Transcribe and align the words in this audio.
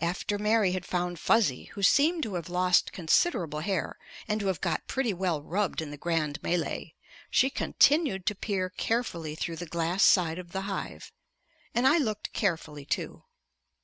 After 0.00 0.36
Mary 0.36 0.72
had 0.72 0.84
found 0.84 1.20
Fuzzy, 1.20 1.66
who 1.74 1.82
seemed 1.84 2.24
to 2.24 2.34
have 2.34 2.48
lost 2.48 2.90
considerable 2.90 3.60
hair 3.60 3.96
and 4.26 4.40
to 4.40 4.48
have 4.48 4.60
got 4.60 4.88
pretty 4.88 5.14
well 5.14 5.40
rubbed 5.40 5.80
in 5.80 5.92
the 5.92 5.96
grand 5.96 6.42
melée, 6.42 6.94
she 7.30 7.50
continued 7.50 8.26
to 8.26 8.34
peer 8.34 8.68
carefully 8.68 9.36
through 9.36 9.54
the 9.54 9.66
glass 9.66 10.02
side 10.02 10.40
of 10.40 10.50
the 10.50 10.62
hive. 10.62 11.12
And 11.72 11.86
I 11.86 11.98
looked 11.98 12.32
carefully 12.32 12.84
too. 12.84 13.22